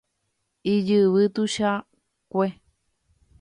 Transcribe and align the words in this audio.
Ijyvy 0.73 1.23
tuichakue. 1.33 2.47